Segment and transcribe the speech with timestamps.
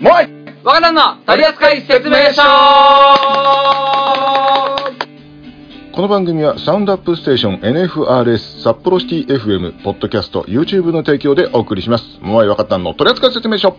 [0.00, 0.26] もうい
[0.64, 2.42] 若旦の取扱説明書
[5.92, 12.04] この番組はサウンドアップステーション NFRS 札幌シティ FM ポッドキャスト YouTube の提供でお送りします。
[12.20, 12.94] もうい若旦の。
[12.94, 13.76] 取扱説明書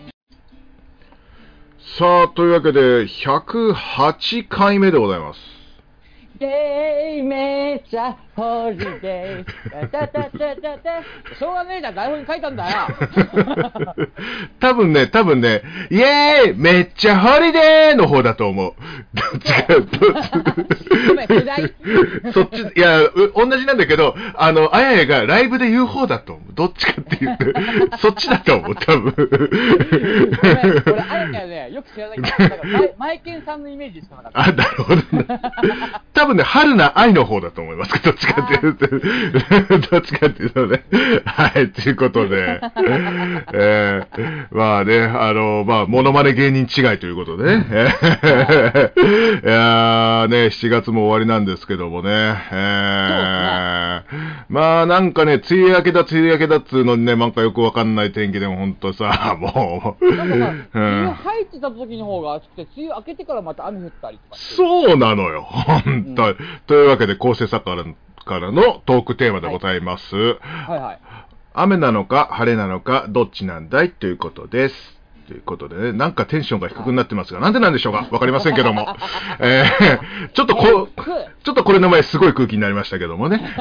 [1.98, 5.40] さあ、というわけで、108回目でございます。
[6.40, 10.40] ゲイめちゃホリデータタタタタ
[11.40, 12.88] しょうがねえじゃん台本に書いたんだよ
[14.60, 18.74] 多分ね、多分ね、イエーイめっちゃホリデーの方だと思う。
[19.14, 19.66] どっちか、
[22.34, 26.54] そっち、いや、う同じなんだけど、あの、あややがライブで言う方だと思う。
[26.54, 27.62] どっちかっていうと、
[27.98, 29.14] そっちだと思う、多分。
[29.16, 29.28] ごめ
[30.54, 32.30] ん俺あやかよねよく知らないけど
[32.98, 35.04] マイケンさんのイメージしかなかったあ、なるほどね。
[36.14, 38.04] 多分ね、春菜愛の方だと思います。
[38.04, 38.88] どっちかっていうと、
[39.90, 40.84] どっちかっていうとね。
[41.26, 42.62] はい、ということで、
[43.54, 47.66] えー、まあね、あの、まあ、モノマネ芸人違いということでね。
[47.72, 47.88] え
[48.96, 52.10] ーいやーね、7月も終わりなんですけどもね。
[52.52, 60.16] えーまあ、なんかね、梅雨明けだ、梅雨明けだっつうのにね、なんかよくわかんない天気でもほんとさ、 もう。
[60.16, 64.38] なんかさ、うん梅雨入ってた時の方が暑くて、梅雨明けてからまた雨降ったりとか。
[64.38, 65.48] そうなのよ、
[66.16, 67.76] 本当、というわけで、構成作家
[68.26, 70.16] からのトークテーマでございます。
[70.16, 71.00] はいはい。
[71.54, 74.76] 雨なのか晴れなのかどっちなんだいということです。
[75.28, 78.08] ということでね、なんかテンションが低くなってますが、なんでなんでしょうか？
[78.12, 78.86] わかりませんけども。
[79.40, 81.02] えー、ちょっとこう、
[81.44, 83.38] ちょっとこれの前すごい空気になりましたけどもね。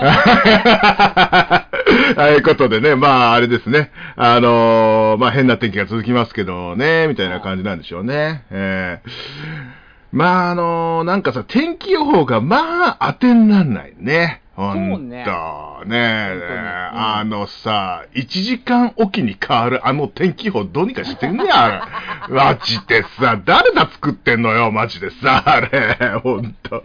[2.16, 3.92] はい、ことでね、まああれですね。
[4.16, 8.44] あのーまあ変な天気が続きますけどね、みたいな感じなんでしょうね。
[8.50, 9.83] えー
[10.14, 14.42] まああのーなんかさ、天気予報がまあ当てになんないね。
[14.54, 22.34] ほんねねえ、本当にうんあのさ、1時間おきに変わるあの天気予報どうにかしてんねや、あれ。
[22.34, 25.98] マジでさ、誰だ作ってんのよ、マジでさ、あれ。
[26.22, 26.84] ほんと。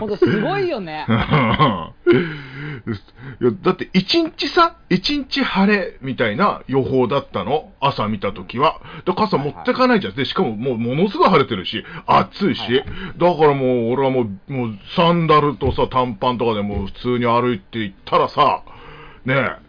[0.00, 1.04] ほんとすごいよね。
[3.40, 7.72] いやだって一日さ、一日晴れみたいな予報だったの？
[7.80, 8.80] 朝見たときは。
[9.04, 10.14] で傘持ってかないじゃん。
[10.14, 12.82] で、しかももうものすごい晴れてるし、暑いし。
[13.18, 18.62] だからもう俺はもう、もうサンダルとさ、短パンとかでもう普通に歩いていったらさ、
[19.24, 19.67] ねえ、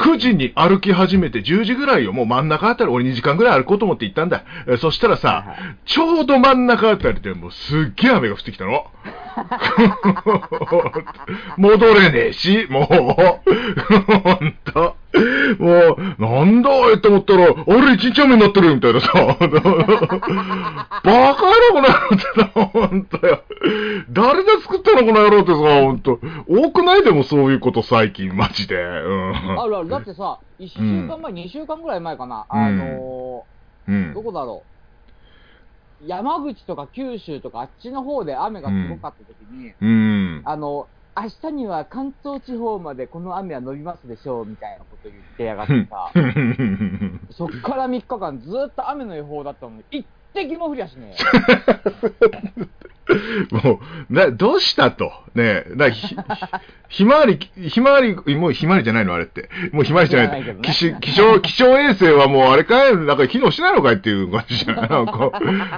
[0.00, 2.14] 9時に歩き始めて10時ぐらいよ。
[2.14, 4.44] もう真ん中あたり、俺2時間ぐらい歩こうと思って行ったんだ。
[4.66, 8.86] えそしたらさ、はいはちょうど真ん中あたりでもうすっげえ雨が降ってきたの。
[11.58, 12.84] 戻れねえし、もう。
[12.84, 12.94] ほ
[14.42, 14.96] んと。
[15.58, 19.10] もう、なんだって思ったら、俺一日雨になってるみたいなさ。
[19.18, 19.48] バカ
[21.04, 21.34] 野郎
[21.74, 23.42] このってさ、ほんとよ。
[24.10, 26.18] 誰で作ったのこの野郎ってさ、ほんと。
[26.48, 27.04] 多くない？
[27.04, 28.76] でもそういうこと最近、マジで。
[28.76, 29.60] うん。
[29.60, 29.88] あるある。
[29.88, 32.46] だってさ、1週間前、2週間ぐらい前かな。
[32.50, 33.44] うんあの
[33.88, 34.24] うー、どん。
[34.24, 34.62] こだろ
[36.02, 36.06] う。
[36.06, 40.42] 山口とか九州とかあっちの方で雨がすごかった時に、うん。
[40.44, 46.10] あの、明日には関東地方までこの雨は伸びますでしょうみたいなこと言ってやがってさ、
[47.32, 51.14] そっから3日間ずっと雨の予報だったのに、一滴も降りやしね
[53.64, 55.12] もう、な、どうしたと？
[55.34, 56.16] ねえ、な、ひ、
[56.88, 57.38] ひまわり、
[57.68, 59.48] ひまわり、もうひまわりじゃないのあれって。
[59.72, 60.44] もうひまわりじゃない。
[60.44, 62.96] ない気象、気象、気象衛星はもうあれかい？
[62.96, 64.88] なんか機能しないのかいっていう感じじゃない？
[64.88, 65.12] なんか、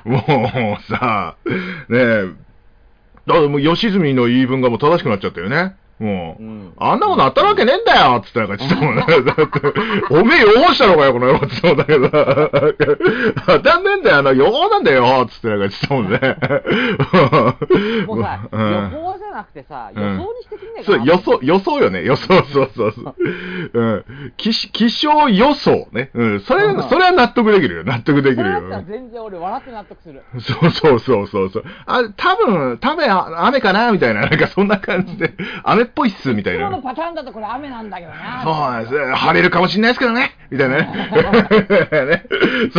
[0.05, 2.25] もうさ、ねえ、
[3.27, 5.75] だからもう吉住の言い分がもう正しくなっちゃったよね。
[6.01, 6.43] もう。
[6.43, 9.05] うんあんなことあったわけねえんだよつってなんか言ってたもんね。
[9.07, 9.33] だって、
[10.11, 12.99] おめえ予報したのかよ、この野郎って言ってたもんだけど。
[13.47, 16.21] 当たんねえんだよ、あの、予報なんだよつってなんか言ってたもんね。
[16.23, 18.07] え。
[18.07, 21.05] もうさ、 うん予報じゃなくてさ、予うん想にしてくんねえかそう、な。
[21.05, 22.05] 予想、予想よね。
[22.05, 23.15] 予想、そうそうそう。
[23.73, 24.05] うん。
[24.37, 24.53] 気
[24.89, 26.11] 象予想ね。
[26.15, 26.41] うん。
[26.41, 27.85] それ、うんそれは納得できるよ。
[27.85, 30.23] 納得できるよ全然俺笑って納得する。
[30.41, 31.65] そうそうそうそうそう。
[31.87, 34.23] あ、多分、多分あ雨かなみたいな。
[34.23, 35.35] なんかそんな感じで、
[35.65, 36.67] 雨っぽいっす、みたいな。
[36.69, 38.43] 今のパターンだとこれ雨なんだけどな。
[38.43, 39.15] そうなんです。
[39.15, 40.33] 晴れるかもしれないですけどね。
[40.51, 40.89] みたいなね。
[41.93, 42.25] ね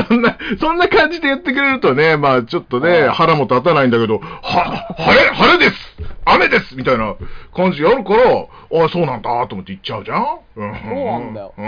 [0.08, 5.96] そんな、 そんな感じで言ってくれるとね、まあちょっとね、うん腹も立たないんだけど、は、晴れ、晴れです。
[6.26, 6.76] 雨です。
[6.76, 7.16] みたいな
[7.56, 11.54] 感じやるから、あそうなんだと思って言っちゃうじゃんうんそうなんだよ。
[11.58, 11.64] うん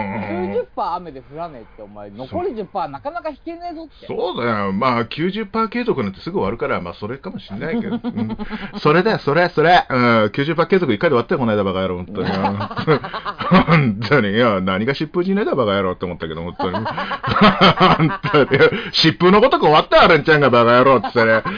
[0.75, 4.07] 90%雨で降らねえって、お前、残り10%なかなか引けねえぞって。
[4.07, 4.71] そうだよ。
[4.73, 7.95] まあ、90%継続なんてすぐ終わるから、まあ、それかもしれないけど。
[7.95, 8.37] うん
[8.79, 9.85] それだよ、それ、それ。
[9.89, 12.29] うん、90%継続1回で終わったよ、この間、バカ野郎、本当に。
[12.29, 14.31] 本当に。
[14.31, 16.77] いや、何が疾風じねえだ、バカ野郎って思ったけど、本当に。
[16.77, 18.49] 本当に。
[18.91, 21.55] 疾風のごとく終わったよ、レンちゃんがバカ野郎って言ってね。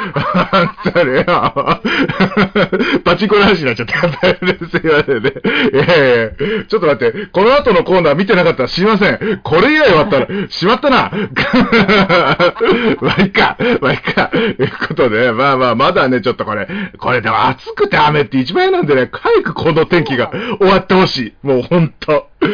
[0.51, 1.23] 本当によ。
[3.03, 3.97] パチンコの話になっちゃった。
[4.67, 5.36] すいませんね。
[5.43, 6.31] いやいや
[6.67, 9.41] ちょっと待って、この後のコーナー見てなかったらすいません。
[9.43, 11.11] これ以外終わったら、しまったな。
[13.01, 14.29] まあいいか、まあいいか。
[14.29, 16.67] ということで、まあまあ、まだね、ちょっとこれ、
[16.97, 21.47] これでも暑くて雨って一番嫌なんでね、早くこの天気が終わってほしい。
[21.47, 22.29] もうほんと。
[22.41, 22.47] う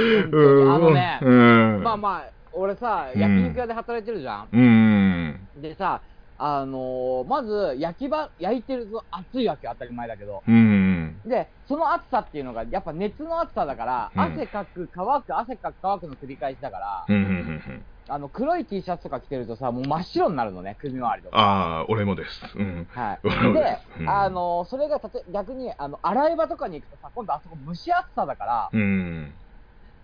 [0.69, 1.81] んあのねうん。
[1.83, 4.47] まあまあ、俺さ、うん焼肉屋で働いてるじゃん。
[4.51, 5.39] うん。
[5.61, 6.01] でさ、
[6.45, 10.43] あのーまず、焼き場、焼いてると熱いわけよ当たり前だけど。
[10.45, 11.21] うん。
[11.23, 17.85] で、その暑さっていうのが、やっぱ熱の暑さだから、うん汗かく、乾く、汗かく、乾くの繰り返しだから、うん。
[18.09, 21.37] あの、黒い T シャツとか着てるとさ、もう真っ白になるのね、首周りとか。
[21.37, 22.41] ああ、俺もです。
[22.57, 22.87] うん。
[22.89, 23.19] はい。
[23.53, 23.77] で、
[24.09, 29.33] あのーそれがたと逆に、あの、洗い場とかに行くとさ、今度あそこ蒸し暑さだから、うん。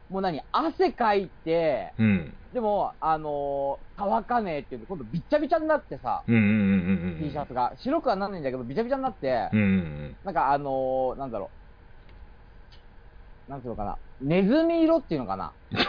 [0.09, 2.35] もう何、汗かいて、うん。
[2.51, 6.35] でも、あのー乾かねえっていうと、今度びっちゃびちゃになってさ、うん。
[6.35, 6.41] うん。
[6.41, 6.45] う
[7.17, 7.19] ん。
[7.19, 7.73] T シャツが。
[7.75, 10.17] 白くはなんないんだけど、びちゃびちゃになって、うん。
[10.23, 11.51] なんかあのーなんだろ
[13.47, 13.51] う。
[13.51, 14.00] なんていうのかな。
[14.21, 15.53] ネズミ色っていうのかな。
[15.71, 15.79] グ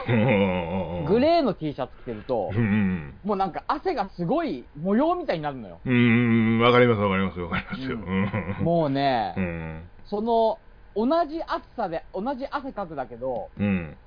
[1.15, 1.19] ー。
[1.19, 3.21] レーの T シャツ着てるとう、ん。
[3.23, 5.81] もうなんか汗がすごい模様みたいになるのよ。
[5.85, 6.61] うん。
[6.61, 7.99] わかります、わかります、わかりますよ。
[7.99, 8.65] ううん。
[8.65, 9.91] もうね、うん。
[10.05, 10.59] その、
[10.95, 13.99] 同じ暑さで、同じ汗かくだけど、うん。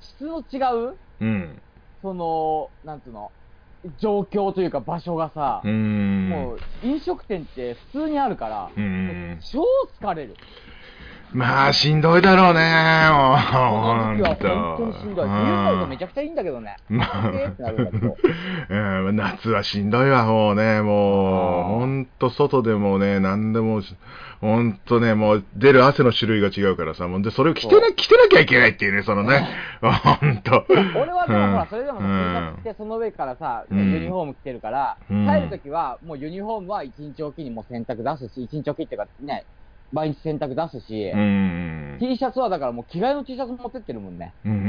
[0.00, 0.58] 質の違
[0.92, 1.62] う、うん。
[2.02, 3.32] その、なんていうの、
[3.96, 6.28] 状況というか場所がさ、うん。
[6.28, 9.40] もう飲食店って普通にあるから、うん。
[9.40, 9.62] 超
[10.00, 10.38] 疲れる。
[11.32, 12.60] まあ、しんどいだろうね、
[13.10, 13.38] もう。
[13.52, 15.28] このほん時はと本当にしんどい。
[15.28, 16.76] 冬になるとめちゃくちゃいいんだけどね。
[19.12, 21.78] 夏はしんどいわ、もうね、もう、あー。
[21.80, 23.82] ほんと外でもね、なんでも、
[24.40, 29.46] ほんとね、もう出る汗の種類が違うからさ、もうで、それを着てな、着てなきゃいけないっていうね、そのね、
[29.80, 30.64] ほんと。
[30.68, 33.92] 俺はでもほら、それでもさ、着て、その上からさ、うん。
[33.92, 35.26] ユニフォーム着てるから、うん。
[35.26, 39.44] 帰るときは、もうユニフォームは1日おきにもう洗濯出すし、1日おきっていうかね、
[39.92, 41.96] 毎日洗濯出すし、うん。
[42.00, 44.34] T シャツはだからもう着替えの T シャツ持ってってるもんね。
[44.44, 44.62] うんうんう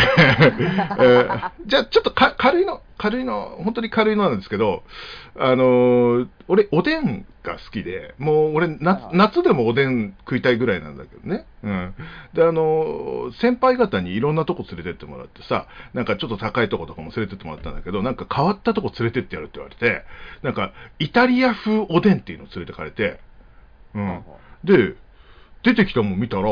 [1.00, 4.84] えーじゃあ、ちょっとか軽いの、軽いの、本当に軽いのなんですけど、
[5.38, 11.46] あのー俺、おでんが好きで、もう俺夏、夏でもおでん食いたいぐらいなんだけどね。
[11.64, 11.94] うん。
[12.34, 20.04] で、あのー先輩方にいろんなとこ連れてってもらってさ、なんかちょっと高いとことかも連れてってもらったんだけど、なんか変わったとこ連れてってやるって言われて、
[20.42, 23.20] なんか、イタリア風おでんっていうのを連れてかれて、
[23.94, 24.22] うん。
[24.64, 24.96] で、
[25.64, 26.44] 出てきたもん見たら、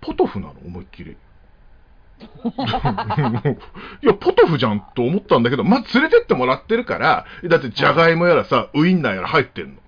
[0.00, 1.16] ポトフなの、思いっきり。
[4.02, 9.80] いや、ポトフじゃんと思ったんだけど、まあ、連れてってもらってるから、だってじゃがいもやらさ、ウインナーやら入ってんの。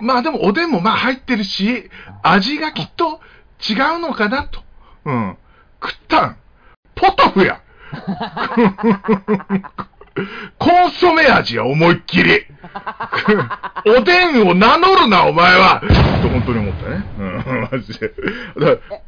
[0.00, 1.90] まあでもおでんもまあ入ってるし、
[2.22, 3.20] 味がきっと
[3.68, 4.62] 違うのかなと。
[5.04, 5.36] うん。
[5.82, 6.36] 食ったん。
[6.94, 7.60] ポトフや
[10.58, 12.46] コンソメ味や、思いっきり。
[13.86, 15.80] おでんを名乗るな、お前は
[16.22, 17.04] と本当に思ったね。
[17.18, 18.08] うん、マジで。
[18.58, 19.00] だから、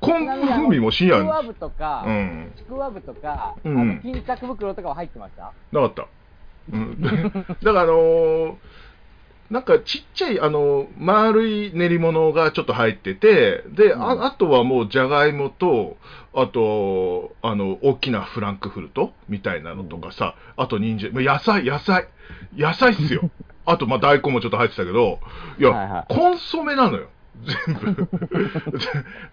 [0.00, 2.52] 昆布風味も深夜ちくわぶとか、うん。
[2.56, 5.52] ちくわぶとか、うんあの巾着袋とかは入ってました？
[5.72, 6.06] なかった。
[6.72, 8.54] うん、 だからあのー
[9.50, 15.96] なんかちっちゃい、あの、丸い練り物がちょっと入ってて、で、うんああとはもうじゃがいもと、
[16.34, 22.08] あと、あの、大きなフランクフルトみたいなのとかさ、あと人参、もう野菜、野菜、
[22.56, 23.30] 野菜っすよ。
[23.64, 25.18] あと、まあ、大根もちょっと入ってたけど、
[25.58, 27.08] いや、はいはいコンソメなのよ。
[27.66, 28.08] 全部。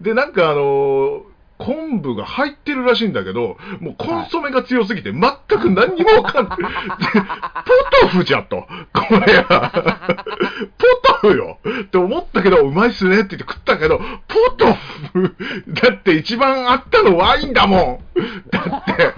[0.00, 1.24] で、なんかあの
[1.58, 5.22] 昆布が入ってるらしいんだけど、もうコンソメが強すぎて全
[5.60, 6.58] く何にもわかんない。
[6.58, 6.64] で
[7.16, 8.66] ポトフじゃと。
[8.92, 9.70] これは。
[10.78, 10.86] ポ
[11.20, 14.74] トフよって思ったけど、うまいっすねって言って食ったけど、ポト
[15.12, 15.34] フ
[15.68, 18.20] だって一番あったのワインだもん
[18.50, 19.12] だって。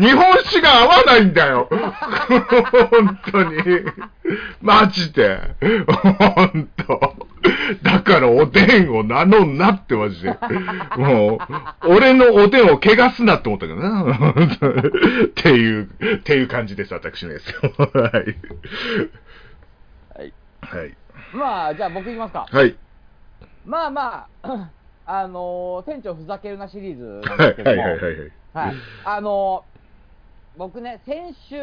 [0.00, 1.68] 日本酒が合わないんだよ。
[1.70, 3.62] 本当に。
[4.62, 5.56] マジで。
[5.60, 7.33] 本当。
[7.82, 10.30] だからおでんを名乗んなってマジで。
[10.96, 14.04] もう、俺のおでんを汚すなって思ったけどな。
[14.12, 17.52] っていう、っていう感じです、私のやつ。
[17.52, 18.36] はい。
[20.18, 20.34] はい。
[20.62, 20.96] はい。
[21.32, 22.46] まあ、じゃあ僕いきますか。
[22.50, 22.76] はい。
[23.64, 24.70] まあまあ、
[25.06, 27.46] あのー店長ふざけるなシリーズなんはい。
[27.46, 27.48] はい。
[27.48, 27.98] ですけども、はい。
[28.00, 28.32] はい。
[28.54, 29.74] はいあのー
[30.56, 31.56] 僕ね、先週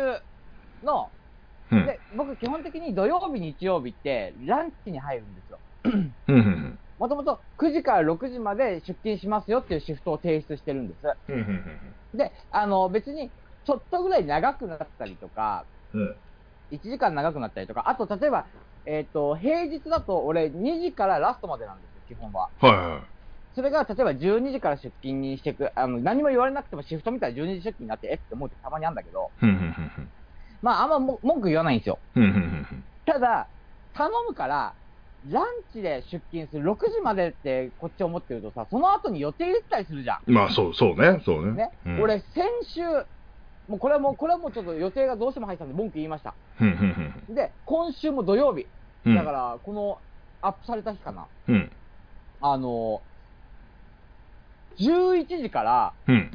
[0.84, 1.12] の、
[1.72, 1.86] うん。
[1.86, 5.41] で僕基本的に土曜日、日曜日ってランチに入るんです。
[6.98, 11.02] もともと9時から6時まで出勤しますよっていうシフトを提出してるんです。
[12.18, 13.32] で、あの別に
[13.66, 16.16] ちょっとぐらい長くなったりとか、うん。
[16.72, 18.48] 1時間長くなったりとか、あと例えば、
[18.86, 22.50] えっ、と、平日だと俺2時からラストまでなんですよ、基本は。
[22.60, 22.72] はい。
[22.72, 23.04] は
[23.54, 29.32] それが例えば12時から出勤にしてく、あの何も言われなくてもシフトみたいな12時出勤になって、えって思うってたまにあるんだけど。
[30.62, 32.00] まああんまも文句言わないんですよ。
[33.06, 33.50] ただ、
[33.94, 34.76] 頼むから、
[35.30, 40.32] ランチで出勤する6時までってこっち思ってるとさ、その後に予定入れてたりするじゃん。
[40.32, 41.22] まあ、そう、そうね。
[41.24, 41.52] そうね。
[41.52, 42.82] ね、うん、俺、先週、
[43.68, 46.34] もうこれはもう、これはもうちょっと予定がどうしても入ってたんで文句言いました。
[47.30, 48.66] で、今週も土曜日、
[49.06, 49.16] うん。
[49.16, 50.00] だから、この
[50.42, 51.72] アップされた日かな、うん。
[52.42, 53.02] あの、
[54.80, 56.32] 11時からうん。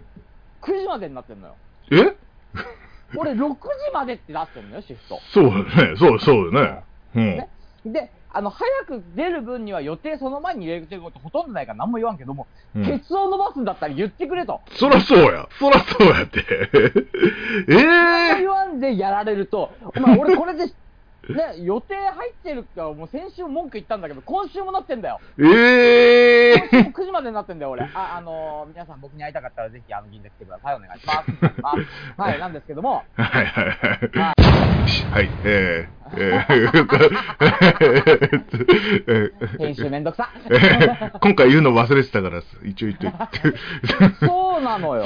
[0.62, 1.54] 9時までになってんのよ。
[1.90, 2.16] え？
[3.16, 3.58] 俺、6時
[3.92, 5.20] までってなってんのよ、シフト。
[5.32, 5.96] そうだね。
[5.96, 6.84] そう、そうだね。
[7.14, 7.36] うん。
[7.36, 7.48] ね
[7.84, 14.60] で、あの、早く出る分には予定その前に入れてることほとんどないから何も言わんけども、うんケツを伸ばすんだったら言ってくれと。
[14.72, 15.48] そらそうや。
[15.58, 16.44] そらそうやって。
[17.68, 20.66] ええ言わんでやられると、お前、俺これで、
[21.34, 25.20] ね、予定入ってるから、もう先週文句言ったんだけど、今週もなってんだよ。
[25.38, 27.82] ええ今週も9時までになってんだよ、俺。
[27.94, 30.76] あ、あのー皆さん僕に会いたかったらぜひ、あの、銀座来てください。
[30.76, 31.30] お願いします。
[31.62, 33.76] ますはい、なんですけども、はいはいはい。
[34.18, 34.34] は
[35.12, 40.30] はい、えー、えー、編集めんどくさ。
[40.46, 43.58] えー今回言うの忘れてたから、一応言っといて。
[44.26, 45.04] そうなのよ。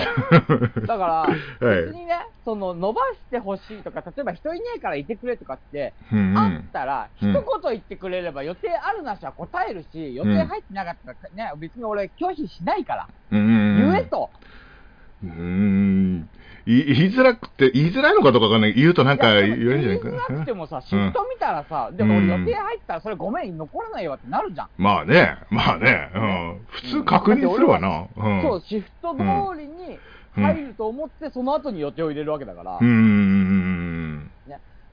[0.87, 1.27] だか
[1.61, 6.69] ら、はい別にね、その、伸ばしてほしいとか、例えば人いねえからいてくれとかって、あっん。
[6.73, 14.31] たら、うん一言言ってくれれば予定あるなしは答えるし、予定入ってなかったら、ね、別に俺拒否しないから、うん言えと。
[15.23, 16.29] うーん。
[16.67, 18.75] い言いづらくて、言いづらいのかどうかわかんない。
[18.75, 20.45] 言うとなんか言えるんじゃないか言いづらくな。
[20.45, 24.69] てもさ、シフト見たらさ、でも俺うん予定入ったらそれごめん、残らないわってなるじゃん。
[24.77, 26.67] まあね、まあね、うん。
[26.69, 28.07] 普通確認するわな。
[28.17, 28.43] うん。
[28.43, 29.21] そう、シフト通
[29.59, 29.99] りに
[30.35, 32.77] 入ると思って、その後に予定を入れるわけだから。
[32.77, 34.31] うーん。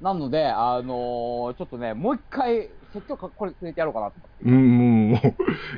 [0.01, 4.43] なので、あのーちょっとね、もう一回、説教かこれついてやろうかなと思って。
[4.45, 5.17] うん、も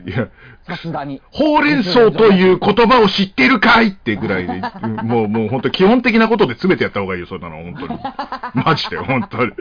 [0.06, 0.30] う、いや、
[0.64, 1.22] さすがに。
[1.32, 8.00] ほうれん草という言葉を知ってるかいってぐらいで、うんもう、もう本当基本的なことで詰めてやった方がいいよ、そんなの、本当に。
[8.66, 9.52] マジで、本当に。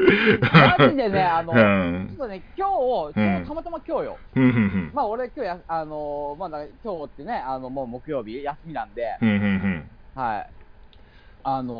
[0.78, 2.16] マジでね、 あの、うちょっん。
[2.18, 2.66] とね、今
[3.12, 4.18] 日、うんたまたま今日よ。
[4.34, 9.28] うん、うん、まあ俺今日や、あのーまだ今日ってね、あの、もう木曜日、休みなんで、うん。
[9.28, 10.50] うん、うん、はい。
[11.42, 11.74] あの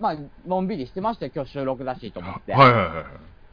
[0.00, 2.52] ーまあ、のんびりしてましたよ、今日収録だしと思って。
[2.52, 3.04] はいはいは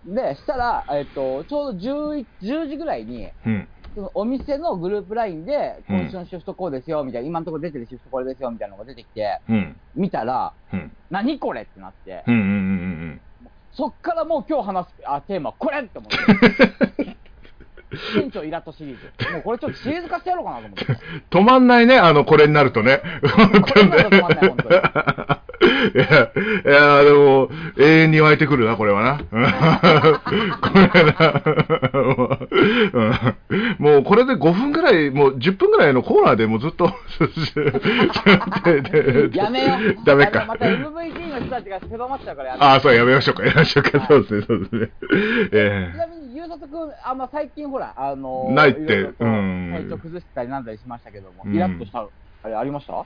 [0.07, 0.15] い。
[0.33, 3.67] で、したら、えっと、ちょうど 10, 10時ぐらいに、うん。
[3.95, 9.81] そのお店のグループラインで、うん今週のシフトこうですよ、みたいな、今のところ出てるシフトこれですよ、みたいなのが出てきて、うん。
[9.95, 10.91] 見たら、うん。
[11.09, 13.21] 何これってなって、うん、うん、うん、
[13.71, 17.14] そっからもう今日話すあテーマ、これって思って。
[18.13, 19.31] 店長イラッとシリーズ。
[19.31, 20.85] もうこれちょっとシリーズ化してやろうかなと思って。
[21.29, 23.01] 止まんないね、あの、これになるとね。
[23.35, 23.91] 本当に
[25.95, 26.09] いや、い
[26.67, 27.49] や、でも、
[27.79, 29.17] 永遠に湧いてくるな、これはな。
[29.19, 31.41] これな。
[32.93, 33.35] うん
[33.79, 36.85] もう、これで5分ぐらい、もう10分ぐらいのコーナーでもうずっと、
[39.33, 40.05] やめよう。
[40.05, 40.45] ダメか。
[40.45, 44.05] また MVP の人たちが狭まっちゃうからやめああ、そう、やめましょうか、やめましょうか。
[44.07, 44.89] そうですね、そうですね。
[45.53, 52.05] えちなみに、ゆうさとくん、あんま最近ほら、あのないってうん体調崩したりなんだりしましたけども、うんイラッとした、
[52.43, 53.05] あれありました？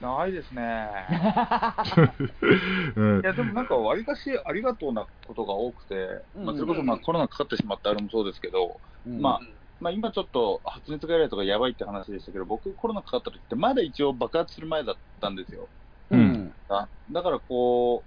[0.00, 0.88] ないですね。
[2.96, 9.40] うんいや、でもなんか、わりかしありがとうなことが多くて、まあ、それこそまあコロナかかってしまったあれもそうですけど、うんまあ、
[9.80, 15.68] まあ、今ちょっと発熱外来とかやばいって話でしたけど、僕、コロナかかった時って、まだ一応爆発する前だったんですよ。
[16.10, 16.54] うん。
[16.68, 18.04] あだからこ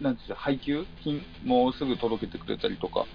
[0.00, 3.06] う、なんていうんでしょう、配給品もうすぐ届けてくれたりとか、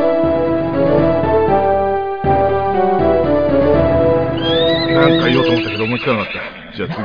[5.10, 6.60] なんか言おうと思ったけど思いつかなかった。
[6.78, 7.04] じゃあ次。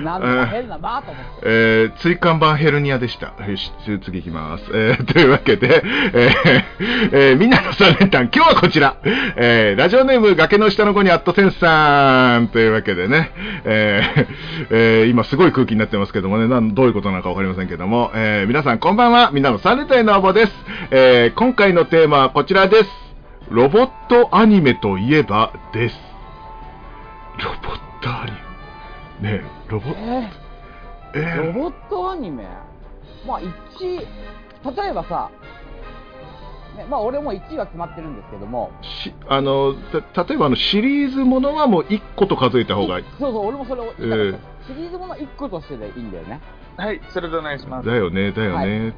[0.04, 1.40] なんだか変ななと思って。
[1.42, 3.32] えー、椎間板ヘルニアでした。
[3.46, 4.64] よし、次いきます。
[4.72, 6.62] えー、というわけで、えー
[7.12, 8.96] えーみんなの3連単、今日はこちら。
[9.36, 12.48] えー、ラジオネーム、崖の下の子にアットセンスさん。
[12.48, 13.32] というわけでね、
[13.64, 14.26] えー
[14.70, 19.30] えー今すごい空気になってますけどもね、なんどういうことなのかわかりませんけども、えー皆さんこんばんは。
[19.32, 20.52] みんなの3連単への応募です。
[20.90, 23.09] えー今回のテーマはこちらです。
[23.50, 25.96] ロボットアニメといえばです。
[27.42, 28.30] ロボットアニ
[29.20, 29.38] メ？
[29.38, 30.30] ねえ、ロボット、え
[31.14, 32.44] えー、ロボットアニメ？
[33.26, 33.98] まあ、1位、
[34.76, 35.32] 例えばさ、
[36.76, 39.74] ね、まあ、俺も1位は決まってるんですけども、しあの
[40.14, 43.04] た例えばあのシリーズものはもう1個と数えた方がいい。
[43.18, 44.40] そうそう、俺もそれを言った、え
[44.70, 46.40] シリーズもの1個としてでいいんだよね。
[46.76, 47.88] はい、それでお願いします。
[47.88, 48.94] だよねだよね、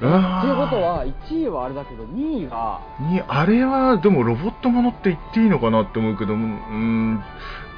[0.00, 7.22] あということーは、1位はあれだけど、2位が、にあれはでもロボットものって言っていいのかなって思うけどうん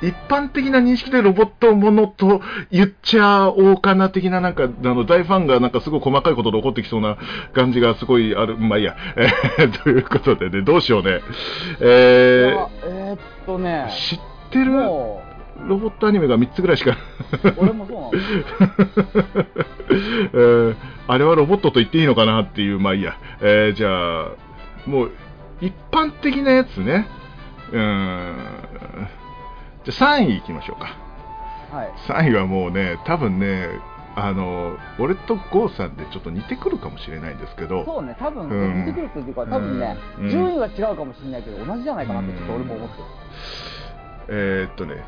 [0.03, 7.19] 一般的な認識でロボットものと言っちゃおうかな的ななんかあの大ファンがなんかすごい細かいことで起こってきそうな
[7.53, 8.57] 感じがすごいある。
[8.57, 8.97] まあいいや、
[9.59, 11.21] えーということでねどうしようね。
[11.81, 13.89] えいやえー、っとね。
[13.91, 14.21] ー、、知っ
[14.51, 14.71] てる？
[14.71, 15.23] も
[15.69, 16.97] ロボットアニメが3つぐらいしかう、
[17.59, 18.11] 俺もそうなん。
[19.91, 20.77] えー
[21.09, 23.15] あれはロボットと言っていいのかなっていう、まあいいや。
[23.41, 24.29] えーじゃあ、
[24.87, 25.11] もう、
[25.61, 27.07] 一般的なやつね。
[27.73, 28.37] うーん。
[29.85, 30.97] じゃあ3位いきましょうか。
[31.77, 31.93] はい。
[32.07, 33.69] 3位はもうね、多分ね、
[34.15, 43.05] あの、俺とゴーさんでちょっと似てくるかもしれないんですけど、そうね、多分、うん似てくるというか、多分ね、うん順位は違うかもしれないけど、同じじゃないかなって、ちょっと俺も思ってる。
[44.33, 45.03] えーっとね、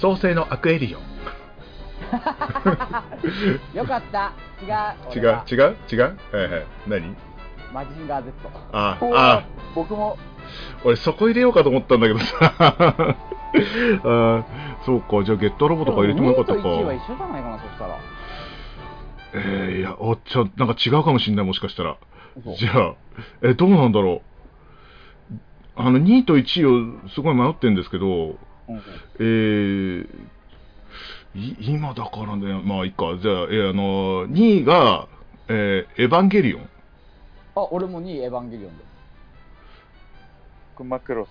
[0.00, 1.02] 創世のアクエリオン。
[3.76, 4.32] よかった。
[4.62, 4.68] 違う。
[5.14, 5.42] 違う？
[5.50, 5.76] 違う？
[5.92, 6.18] 違う？
[6.32, 6.66] はいはい。
[6.86, 7.16] 何？
[7.72, 8.32] マジンガー Z。
[8.72, 10.16] あ、あ、僕も、
[10.84, 12.54] 俺そこ入れようかと思ったんだけどさ。
[12.58, 14.44] あー
[14.84, 15.22] そうか。
[15.22, 16.58] じゃあゲットロボとか入れてもよかったか。
[16.58, 17.98] 2位と1位は一緒じゃないかな、そしたら。
[19.34, 21.96] えー、いやおちょなんか違うかもしんないもしかしたら。
[22.36, 22.94] 嘘じゃあ
[23.42, 24.22] えどうなんだろ
[25.30, 25.34] う。
[25.76, 26.64] あの2位と1位
[27.04, 28.38] をすごい迷ってるんですけどうん
[29.18, 30.06] えー、
[31.34, 35.08] い今だからねまあいいかじゃあ、えーあの2位が、
[35.48, 36.68] えーエヴァンゲリオン
[37.56, 38.84] あ、俺も2位、エヴァンゲリオンで。
[40.76, 41.28] 僕マクロス。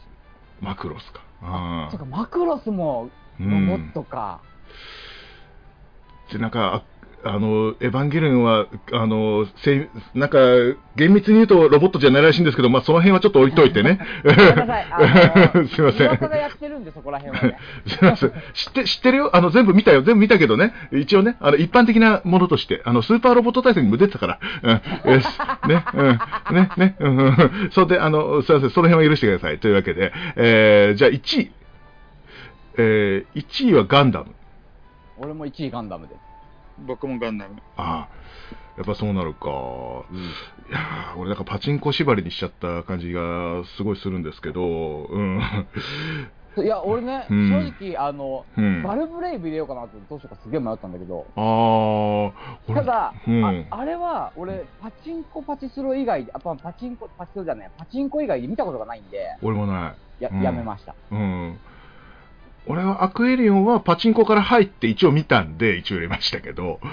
[0.62, 4.42] マクロスかあそっか、マクロスもうロボッんトか。
[6.32, 6.84] でなんか、
[7.24, 10.40] あの、エヴァンゲリオンは、あの、せなんか、
[10.96, 14.00] 厳密に言うとロボットじゃないらしいんですけど、まあ、その辺はちょっと置いといてね。
[14.26, 16.18] すいません。
[17.88, 18.32] すいません。
[18.54, 20.02] 知って、知ってるよあの、全部見たよ。
[20.02, 20.74] 全部見たけどね。
[20.92, 24.40] 一応ね、あの、一般的なものとして、あの、スーパーロボット対戦にも出てたから。
[24.64, 25.20] うん。
[25.70, 25.86] ね。
[25.94, 26.56] うん。
[26.56, 26.70] ね。
[26.78, 26.96] ね。
[27.00, 27.70] うん。
[27.72, 28.70] それで、あの、すいません。
[28.70, 29.60] その辺は許してください。
[29.60, 31.52] というわけで、えー、じゃあ1位。
[32.78, 34.34] えー、1位はガンダム。
[35.18, 36.16] 俺も1位ガンダムで。
[36.86, 37.56] 僕もガンダム。
[37.78, 38.10] ああ、
[38.78, 39.50] やっぱそうなるか。
[40.70, 45.40] いやー俺なんかパチンコ縛りにしちゃった感じがすごいするんですけど、うん。
[46.58, 48.84] いや、俺ね、うん正直、あの、うん。
[48.84, 52.34] バルブレイブ入れようかなってどうしようかすげえ迷ったんだけど、あ
[52.74, 53.46] ただ、うん。
[53.72, 60.24] ああれは俺、パチンコパチスロ以外で、あパパチンコ、パチスロじゃない、パチンコ以外で見たことがないんで、俺もない。
[60.24, 60.96] や,、うんやめました。
[61.12, 61.60] うん。
[62.68, 66.80] 俺はアクエリオンはパチンコから入って一応見たんで、一応入れましたけど。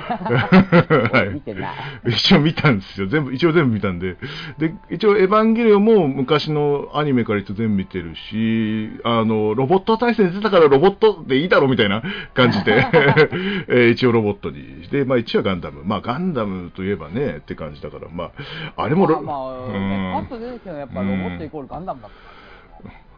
[2.09, 3.07] 一応見たんですよ。
[3.09, 4.17] 全部、一応全部見たんで。
[4.59, 12.03] で、一応エヴァンゲリオンも昔のアニメから一応全部見てるし、あの、ロボット対戦出たからロボットでいいだろうみたいな
[12.35, 12.87] 感じで、
[13.69, 15.83] えー一応ロボットにして、まあ一応ガンダム。
[15.85, 18.31] まあガンダムといえばね、って感じだから、ま
[18.77, 22.36] あ、あれもロ、まあ、まあうんね、パッと出てきたのはやっぱロボットイコールガンダムだった。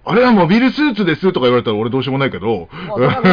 [0.08, 3.20] あれはモビルスーツですとか言われたら俺どうしようもないけど、まあ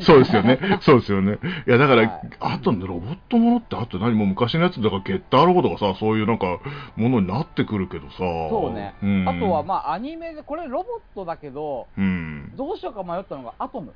[0.00, 0.60] そうですよね。
[0.80, 1.40] そうですよね。
[1.66, 6.60] いや、だから、はいあとね、ロボットものって、あと何もう昔のやつだから、ゲッターロボとかさ、そういうなんか、
[6.96, 8.18] ものになってくるけどさ。
[8.18, 8.94] そうね。
[9.02, 12.52] んあとは、まあ、アニメで、これロボットだけど、うん。
[12.56, 13.92] どうしようか迷ったのがアトム。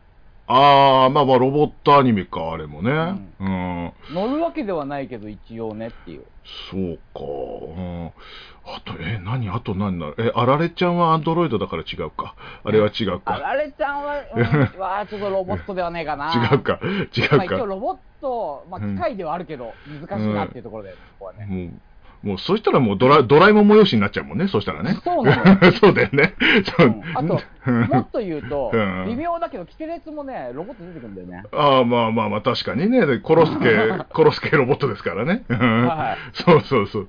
[0.46, 2.90] あー、まあまあ、ロボットアニメか、あれもね。
[3.40, 3.92] ううん。
[4.12, 6.24] 乗るわけではないけど、一応ねっていう。
[6.70, 7.20] そうか。
[7.20, 8.06] うん。
[8.66, 9.48] あと、え、何？
[9.48, 12.34] あと何なのえ、あられちゃんはアンドロイドだから違うか。
[12.62, 13.38] あれは違うあか。
[13.38, 14.42] られちゃんは、うん、
[14.80, 16.30] はちょっとロボットではねえかな。
[16.50, 16.78] 違うか。
[16.82, 17.64] 違うまあ、一応か。
[17.64, 21.46] ロボット、まあ、機械ではあるけど、難しいなっていうところで、ここはね。
[21.46, 21.64] も
[22.24, 24.98] う、もう、そしたらもうドラ、ドラえもん催しになっちゃうもんね、そしたらね。
[25.04, 25.72] そうなのよ。
[25.80, 26.34] そうだよね。
[26.76, 31.44] そううんあと、もっと言うとうん、微妙だけど、キテレツもね、ロボット出てくるんだよね。
[31.52, 33.06] ああ、まあまあまあ、確かにね。
[33.06, 35.44] でコロスケ、 コロスケロボットですからね。
[35.48, 37.08] はいそうそうそう。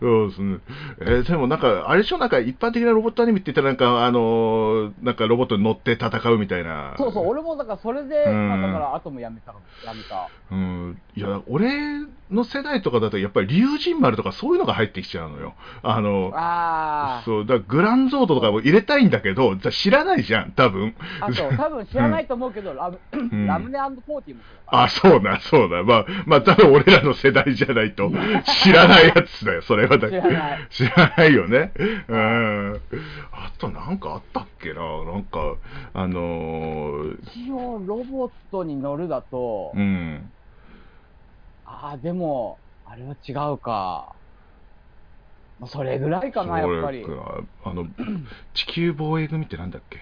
[0.00, 0.58] そうですね。
[1.00, 2.18] えーでもなんか、あれでしょ？
[2.18, 6.94] なんか一般的なロボットアニメって言ったらなんか、あのーなんかロボットに乗って戦うみたいな。
[6.96, 10.28] そうそう、俺もだからそれで、うだからアトムやめたの、やめた。
[10.50, 10.98] うん。
[11.16, 11.68] いや、俺
[12.30, 15.54] の世代とかだと、やっぱり竜神丸とかそういうのが入ってきちゃうのよ。
[15.82, 17.24] あの、あー。
[17.24, 20.94] そう、だグランゾードとかも入れたいんだけど、じゃあ知らないじゃん、多分。
[21.20, 22.98] あと、多分知らないと思うけど、ラム、
[23.36, 25.82] んラムネフォーティもそうだあ、そうだ、そうだ。
[25.82, 28.10] まあ、まあ、多分俺らの世代じゃないと、
[28.62, 30.58] 知らないやつだよ、それはだ知らない。
[30.70, 31.72] 知らないよね。
[32.08, 32.80] うん。
[33.32, 34.80] あとなんかあったっけな？
[35.04, 35.56] なんか、
[35.94, 40.32] あのー一応、ロボットに乗るだと、うん。
[41.64, 44.14] ああ、でも、あれは違うか。
[45.58, 47.04] まあ、それぐらいかな、やっぱり
[47.64, 47.86] あの、
[48.54, 49.98] 地球防衛組ってなんだっけ？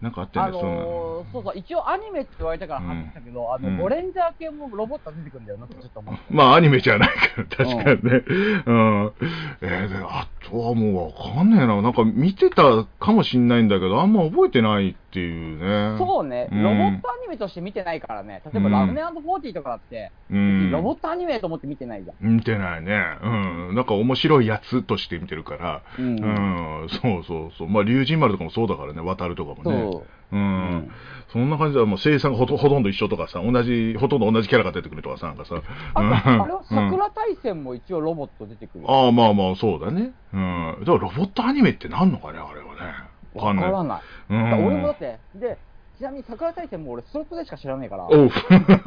[0.00, 6.20] なんかあったよあね、そんなのー、そうそう、一応アニメって言われたから話したけど、あの、うんゴレンジャー系もロボットが出てくるんだよなってちょっと思って。
[6.30, 8.22] まあ、アニメじゃないから、確かにね。
[8.64, 9.12] うん。
[9.60, 11.82] えーで、あとはもうわかんねえな。
[11.82, 15.98] なんか見てたかもしんないんだけど、あんま覚えてないっていうね。
[15.98, 20.70] そうね、うんロボットアニメとして見てないからね、例えばうんラムネフォーティとかだって、うん。
[20.70, 22.34] ロボットアニメと思って見てないじゃん。
[22.34, 23.02] 見てないね。
[23.22, 23.28] う
[23.72, 23.74] ん。
[23.74, 25.82] なんか面白いやつとして見てるから。
[25.98, 26.88] ううんん。
[26.90, 27.68] そうそうそう。
[27.68, 29.90] まあ、竜神丸とかもそうだからね、渡るとかもね。
[29.92, 29.98] そ
[30.32, 30.36] う。
[30.36, 30.40] うん。
[30.40, 30.44] う
[30.76, 30.90] ん
[31.30, 35.60] そんな感じで、もう声優さんがほとほとんど一緒とかさ、同じ、ほとんど同じキャラが出てくるとかさ、なんかさ。
[35.92, 36.02] ああ
[36.46, 38.84] れはうん桜大戦も一応ロボット出てくる。
[38.90, 40.12] ああ、まあまあ、そうだね。
[40.32, 40.76] うん。
[40.80, 43.17] だからロボットアニメってなんのかね、あれはね。
[43.34, 43.72] わかんない。
[43.72, 44.64] わからない。
[44.64, 45.58] 俺もだって、で、
[45.98, 48.06] ちなみに桜大戦も俺スロットでしか知らないから。
[48.08, 48.30] おう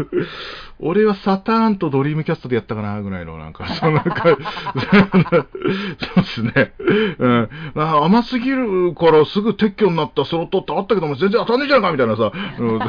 [0.80, 4.46] 俺はサターンとドリームキャストでやったかなぐらいの、なんか、そんな感じ。
[6.08, 6.72] そうですね。
[7.20, 7.50] うん。
[7.74, 12.80] まあ甘すぎるからすぐ撤去になったスロットってあったけども、全然当たんねえじゃんかみたいなさ、うん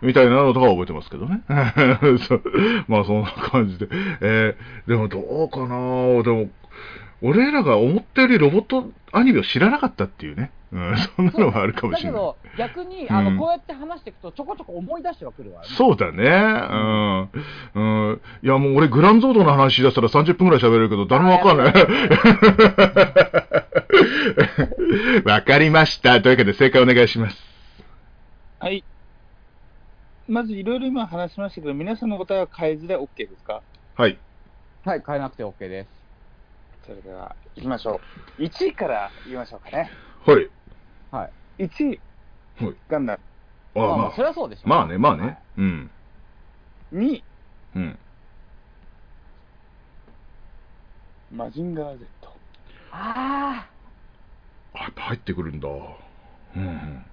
[0.00, 1.42] みたいなのとかは覚えてますけどね。
[2.88, 3.88] まあ、そんな感じで。
[4.22, 6.48] えーでもどうかなでも、
[7.20, 10.50] 俺らが思ったよりロボットアニメを知らなかったっていうね。
[10.70, 12.20] うん、そんなのはあるかもしれない。
[12.20, 15.68] だけど、逆に、あの、うんこうやって話していくと、ちょこちょこ思い出してはくるわ、ね。
[15.68, 16.24] そうだね。
[17.74, 18.10] うん。
[18.10, 18.20] うん。
[18.42, 21.72] いや、もう俺、グランゾードの話し出したら30分くらい喋れるけど、誰もわかんない。
[25.24, 26.20] わかりました。
[26.20, 27.42] というわけで、正解お願いします。
[28.58, 28.84] はい。
[30.26, 33.62] まずいろいろ今話しましたけど、皆さんの答えは変えずで OK ですか？
[33.96, 34.18] はい。
[34.84, 35.97] はい、変えなくて OK です。
[36.88, 38.00] それでは行きましょ
[38.38, 38.42] う。
[38.42, 39.90] 1位から言いましょうかね。
[40.24, 40.48] はい。
[41.10, 41.64] はい。
[41.64, 42.00] 1位、
[42.64, 42.74] はい。
[42.88, 43.20] ガンダム。
[43.74, 44.68] あまあまあまあ、そりゃそうでしょ。
[44.68, 45.38] まあね、まあね。
[45.58, 45.90] うん。
[46.94, 47.24] 2位、
[47.76, 47.98] うん。
[51.30, 52.06] マジンガー Z。
[52.90, 53.68] あ
[54.72, 55.68] あ、やっぱ入ってくるんだ。
[55.68, 57.04] うん。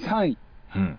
[0.00, 0.38] 3位、
[0.74, 0.98] うん。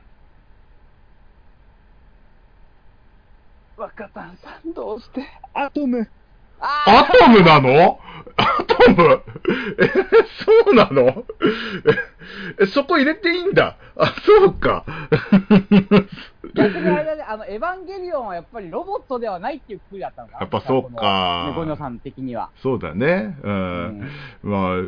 [3.75, 6.09] 若旦さんどうしてアトム。
[6.61, 7.99] アトムなの？
[8.37, 9.21] アトム？
[9.79, 9.87] え、
[10.65, 11.25] そうなの？
[12.59, 13.77] え、そこ入れていいんだ。
[13.97, 14.85] あ、そうか。
[16.55, 20.39] 逆にあれだね、あの、エヴァンゲリオンはやっぱりロボットではないっていうくくりだったのかな。
[20.41, 22.51] やっぱそうか猫ニョさん的には。
[22.61, 23.37] そうだね。
[23.43, 23.49] う。
[23.49, 24.09] うん
[24.43, 24.81] まあ、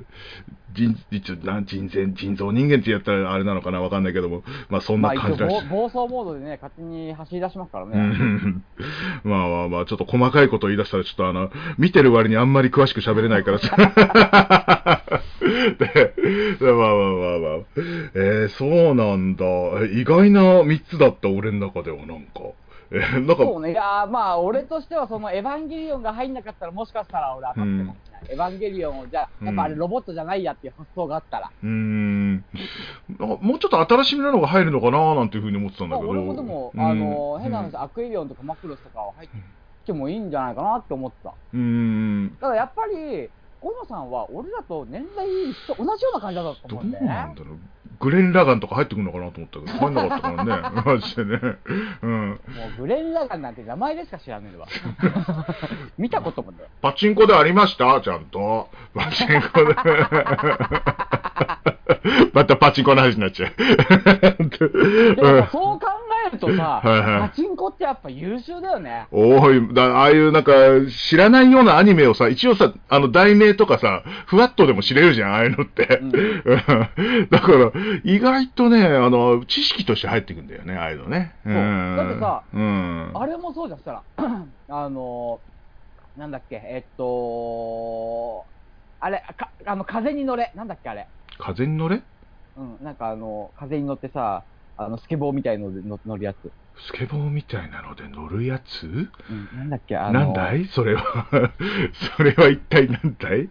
[0.74, 5.68] 人、一応、なん人前、人造人間ってやったらあれなのかなわかんないけども、まあそんな感じだし。
[5.68, 7.98] 暴暴走モードでね、勝手に走り出しますからうね。
[7.98, 8.64] ん
[9.24, 15.04] まあまあまあ、ちょっと細かいこと言い出したら、ちょっとあの、見てる割にあんまり詳しく喋れないからさ。
[15.42, 16.16] で、
[16.60, 17.66] まあまあまあまあ。
[18.16, 19.46] えー、そうなんだ。
[19.92, 22.42] 意外な3つだった、俺の中では、なんか。
[22.94, 28.24] えー、なんか、そうね、いやーまあ、俺としては、そのエヴァンゲリオンが入んなかったら、もしかしたら俺当たってたかもしれない。
[28.30, 31.52] エヴァンゲリオンを、じゃあ、やっぱあれロボットじゃないやっていう発想があったら。
[31.64, 32.46] うーん。
[33.18, 36.14] もうちょっと新しめなのが入るのかななんていうふうに思ってたんだけど。
[36.14, 39.30] まあ俺もでも、うんあの、変な話、アクエリオンとかマクロスとかは入っ
[39.86, 41.34] てもいいんじゃないかなって思ってた。
[41.54, 42.38] うーん。
[42.42, 43.30] ただやっぱり、
[43.62, 47.10] 小野さんは俺らと年代一緒同じような感じだったとどう思うんだよね。
[47.10, 47.58] なんだろう。
[48.00, 50.82] グレン・ラガンとか入ってくるのかなと思ったけど、 入んなかったからね。
[50.84, 51.40] マジでね。
[52.02, 52.30] うん。
[52.30, 52.36] も
[52.80, 54.66] うグレン・ラガンなんて名前でしか知らねえわ。
[56.00, 56.58] 見たこともね。
[56.82, 58.02] パチンコでありました？
[58.02, 58.68] ちゃんと。
[58.96, 59.76] パチンコで。
[62.34, 63.54] またパチンコの話になっちゃう。
[63.56, 63.66] で
[65.22, 65.86] もそう考
[66.28, 69.08] えるとさ、はいはいパチンコってやっぱ優秀だよね。
[69.12, 70.52] おい、だああいうなんか、
[71.10, 76.00] 知らないようなアニメをさ、一応さ、あの、題名とかさ、ふわっとでも知れるじゃん、ああいうのって。
[76.02, 76.42] うんうん
[77.30, 77.72] だから、
[78.04, 81.36] 意外とね、あの、知識として入ってくんだよね、ああいうのね。
[81.44, 83.12] そうんだってさうん。
[83.14, 84.04] あれもそうじゃん、したら、
[84.70, 85.40] あの、
[86.18, 88.46] なんだっけ、えっと、
[89.00, 91.08] あれ、かあの風に乗れ、なんだっけ、あれ。
[91.40, 92.02] 風に乗れ？
[92.58, 94.44] うん、なんかあの、風に乗ってさ、
[94.86, 96.38] あの、スケボーみたいので乗乗るやつ。
[96.88, 98.88] スケボーみたいなので乗るやつ？
[98.88, 99.10] うん、
[99.58, 100.66] なんだっけ、あの、なんだい？
[100.66, 101.28] それは。
[102.18, 103.50] それは一体なんだい？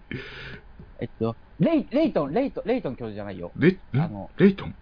[1.00, 3.52] えっと、レイ、レイトン、レイトン、レイトン教授じゃないよ。
[3.56, 3.80] レ、ん？
[4.00, 4.74] あのレイトン？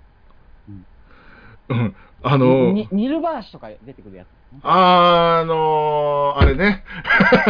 [0.69, 0.87] うん
[1.71, 1.97] うん。
[2.23, 4.29] あのにニルバーシュとか出てくるやつ。
[4.63, 6.85] あのー、あれね。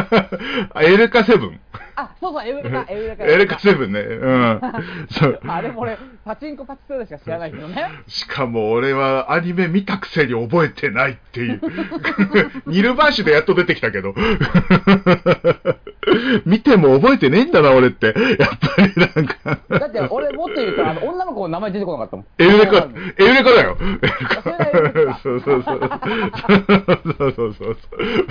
[0.80, 1.60] エルカセブン。
[1.98, 3.24] あ、そうそう、エウレカ、 エウレカ。
[3.24, 4.00] エルカセブンね。
[4.00, 4.60] うん。
[5.10, 5.40] そう。
[5.48, 7.90] あれも俺、パチンコパチスロでしか知らないけどね。
[8.06, 11.60] しかも俺はアニメ見たくせに覚えてないっていう。
[12.66, 14.14] ニルバーシュでやっと出てきたけど。
[16.46, 18.06] 見ても覚えてねえんだな、俺って。
[18.06, 19.58] やっぱりなんか。
[19.80, 22.26] だって俺もっと言うと、あの、女の子の名前出てこなかったもん。
[22.38, 23.76] エルレカ、エルレカだよ。
[25.22, 25.90] そうそうそう。
[26.88, 27.76] そうそうそうそう。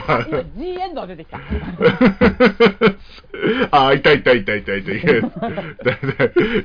[0.07, 1.39] あ今 G エンドが出てきた。
[3.71, 4.91] あ、いたいたいたいたいた。
[4.91, 5.01] いや、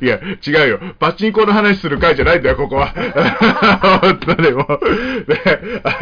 [0.00, 0.81] いや違うよ。
[0.98, 2.88] パチンコの話する回じゃないんだよ、ここは。
[4.00, 4.78] 本当にもは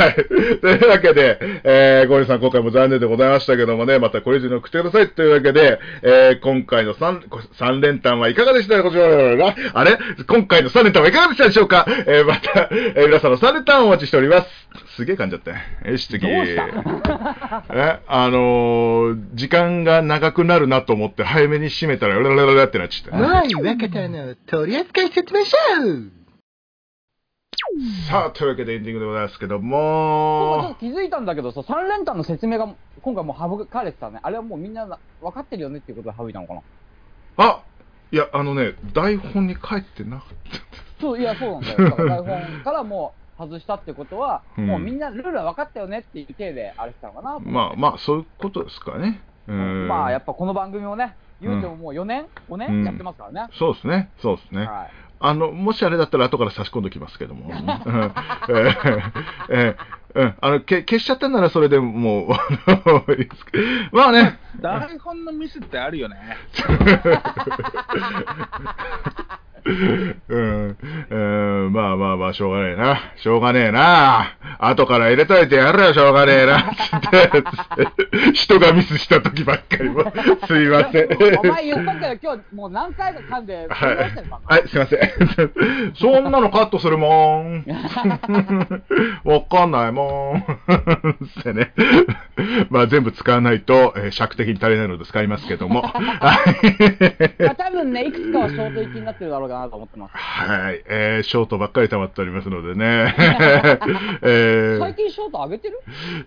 [0.09, 0.59] い。
[0.61, 5.09] というわけで、えー、ゴリさん、今回も残念でございましたけどもね、またこれ以上に送ってください。
[5.09, 7.21] というわけで、えー、今回の3、
[7.59, 9.55] 三連単はいかがでしたでしょうか？
[9.75, 9.99] あれ？
[10.29, 11.85] 今回の3連単はいかがでしたでしょうか？
[12.07, 14.49] えー、また、えー、皆さんの3連単をお待ちしております。
[14.97, 15.51] すげえ噛んじゃった
[15.85, 15.91] ね。
[15.93, 16.27] よし、次。
[16.27, 16.67] どうした
[17.71, 23.17] え、あのー、時間が長くなるなと思って早めに閉めたら、うららららってなっちゃった。
[23.17, 25.57] もうい若田の取扱説明書
[28.09, 34.21] さあ、というわけでエンディングでございますけどそうちょっもと、気づいたんだけどさ、3連単の説明が今回もう省かれてたね。
[34.23, 34.87] あれはもうみんな
[35.21, 36.63] 分かってるよねっていうことで省いたのかな？
[37.37, 37.63] あ
[38.13, 41.01] いや、あのね、台本に書いてなかった。
[41.01, 41.91] そう、いや、そうなんだよ。
[41.91, 47.39] だから台本からもう外したってことは、うんもうみんなルールは分かったよねっていう体であれしたのかな。
[47.41, 49.21] まあまあ、そういうことですかね。
[49.49, 49.89] うん。
[49.89, 53.49] まあ、やっぱこの番組をね、言うてももう4年、5うん年やってますからね。
[53.59, 54.11] そうですね。
[54.19, 54.67] そうですね。
[54.67, 54.91] はい。
[55.23, 57.47] あの、もしあれだったら後から差し込んでおきますけども。
[57.47, 59.13] う んえー
[59.51, 59.77] えー
[60.13, 60.35] うん。
[60.41, 62.29] あの、け消しちゃったならそれでもう、
[63.97, 64.41] まあね。
[64.61, 66.17] 台本のミスってあるよね。
[69.65, 70.77] うん、
[71.11, 71.17] う
[71.69, 73.13] ん、まあまあまあ、しょうがねえな。
[73.17, 74.39] しょうがねえな。
[74.59, 76.75] 後から入れといてやるよ、しょうがねえな。
[76.75, 80.05] つって、人がミスした時ばっかりも。
[80.47, 81.09] すいません。
[81.39, 83.97] お前言ったけど、今日もう何回か噛んで、はい。
[83.97, 85.01] はい、すいません。
[85.95, 87.65] そんなのカットするもん。
[89.25, 90.39] わかんないもん。
[91.41, 91.73] ってね。
[92.71, 95.83] まあ全部使わないと、えー尺的に足りないので使いますけども。
[95.83, 100.13] はいまあ多分ね、いくつかはショート行きになってるだろうかなと思ってます。
[100.15, 103.15] はい、えー、ショートばっかり溜まっておりますのでね。
[104.23, 104.40] えー
[104.81, 105.81] 最近ショート上げてる？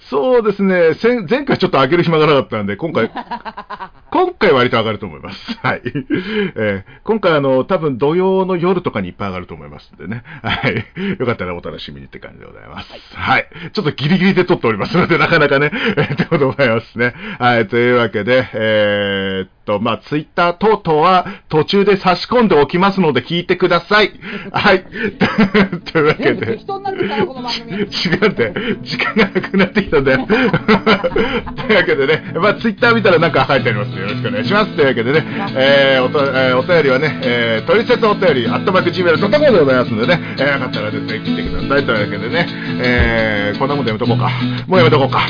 [0.10, 3.10] そうですね、先前回ちょっと上げる暇がなかったんで、今回、
[4.12, 5.58] 今回割と上がると思います。
[5.62, 5.82] はい。
[5.86, 10.24] えー今回あの、多分土曜の夜とかにいっぱい上がると思いますんでね。
[10.42, 10.86] はい。
[11.20, 12.94] よかったらお楽しみにって感じでございます。
[13.14, 13.48] はい。
[13.74, 17.14] ちょっとギリギリで撮っておりますので、なかなかね、えー、ということでございますね。
[17.40, 17.68] はい。
[17.68, 24.12] というわけで、えーっと、まあ、ツイッター等々は途中で差し込んでおきますので聞いてください。
[24.52, 24.84] はい。
[25.92, 26.66] というわけで全部適。
[26.66, 27.72] 当になってたな、この番組。
[27.72, 30.18] 違うんで、時間がなくなってきたんで。
[30.18, 34.72] というわけでね、まあ、ツイッター見たらなんか書いてありますよろしくお願いします。
[34.76, 41.86] というわけでね、えーおとえーお便りはね、えー、トリセツお便り、アットマーク Gmail.com でございますのでね、えー、よかったらですね、聞いてください。
[41.86, 42.48] というわけでね、
[42.82, 44.30] えー、こんなもんでやめとこうか。
[44.68, 45.20] もうやめとこうか。
[45.20, 45.28] は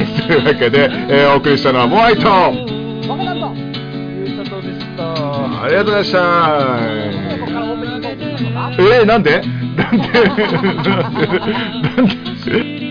[0.00, 2.86] い、というわけで、えー、お送りしたのはモアイと、
[4.96, 5.62] した。
[5.62, 6.78] ありがとうございました。
[8.78, 9.40] えー、なんで？
[9.76, 10.08] なんで？
[11.96, 12.06] なん
[12.44, 12.85] で？